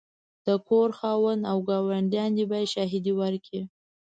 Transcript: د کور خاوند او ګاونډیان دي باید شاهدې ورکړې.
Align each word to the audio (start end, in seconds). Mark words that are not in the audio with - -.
د 0.45 0.47
کور 0.67 0.89
خاوند 0.99 1.41
او 1.51 1.57
ګاونډیان 1.69 2.29
دي 2.37 2.45
باید 2.51 2.71
شاهدې 2.75 3.13
ورکړې. 3.21 3.61